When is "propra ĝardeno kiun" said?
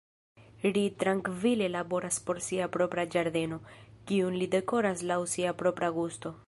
2.79-4.43